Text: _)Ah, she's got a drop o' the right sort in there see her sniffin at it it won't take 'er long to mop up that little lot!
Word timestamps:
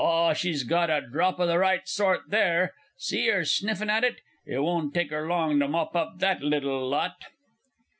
_)Ah, 0.03 0.33
she's 0.33 0.63
got 0.63 0.89
a 0.89 0.99
drop 0.99 1.39
o' 1.39 1.45
the 1.45 1.59
right 1.59 1.87
sort 1.87 2.23
in 2.25 2.31
there 2.31 2.73
see 2.97 3.27
her 3.27 3.45
sniffin 3.45 3.87
at 3.87 4.03
it 4.03 4.19
it 4.47 4.57
won't 4.57 4.95
take 4.95 5.11
'er 5.11 5.27
long 5.27 5.59
to 5.59 5.67
mop 5.67 5.95
up 5.95 6.17
that 6.17 6.41
little 6.41 6.89
lot! 6.89 7.21